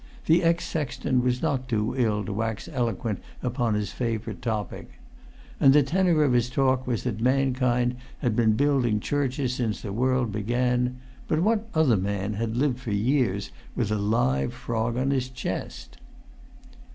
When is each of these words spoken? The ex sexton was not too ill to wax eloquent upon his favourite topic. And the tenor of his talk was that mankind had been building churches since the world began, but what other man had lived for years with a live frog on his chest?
The 0.25 0.41
ex 0.41 0.65
sexton 0.65 1.21
was 1.21 1.43
not 1.43 1.69
too 1.69 1.93
ill 1.95 2.25
to 2.25 2.33
wax 2.33 2.67
eloquent 2.67 3.19
upon 3.43 3.75
his 3.75 3.91
favourite 3.91 4.41
topic. 4.41 4.93
And 5.59 5.73
the 5.73 5.83
tenor 5.83 6.23
of 6.23 6.33
his 6.33 6.49
talk 6.49 6.87
was 6.87 7.03
that 7.03 7.21
mankind 7.21 7.97
had 8.17 8.35
been 8.35 8.53
building 8.53 8.99
churches 8.99 9.53
since 9.53 9.79
the 9.81 9.93
world 9.93 10.31
began, 10.31 10.97
but 11.27 11.43
what 11.43 11.69
other 11.75 11.97
man 11.97 12.33
had 12.33 12.57
lived 12.57 12.79
for 12.79 12.89
years 12.89 13.51
with 13.75 13.91
a 13.91 13.95
live 13.99 14.55
frog 14.55 14.97
on 14.97 15.11
his 15.11 15.29
chest? 15.29 15.97